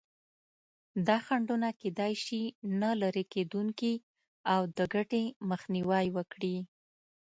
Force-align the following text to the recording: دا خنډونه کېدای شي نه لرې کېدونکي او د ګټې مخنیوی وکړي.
دا 1.07 1.17
خنډونه 1.25 1.69
کېدای 1.81 2.13
شي 2.25 2.41
نه 2.81 2.91
لرې 3.01 3.23
کېدونکي 3.33 3.93
او 4.53 4.61
د 4.77 4.79
ګټې 4.93 5.23
مخنیوی 5.49 6.05
وکړي. 6.17 6.57